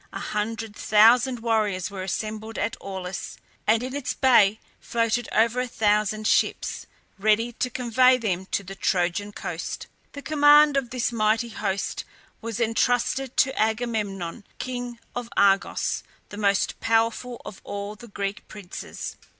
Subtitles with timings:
[0.11, 5.67] A hundred thousand warriors were assembled at Aulis, and in its bay floated over a
[5.67, 6.87] thousand ships,
[7.19, 9.85] ready to convey them to the Trojan coast.
[10.13, 12.03] The command of this mighty host
[12.41, 19.17] was intrusted to Agamemnon, king of Argos, the most powerful of all the Greek princes.